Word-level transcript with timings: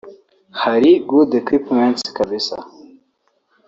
Hari 0.61 0.91
good 1.09 1.29
equipments 1.39 2.03
kabisa 2.17 2.55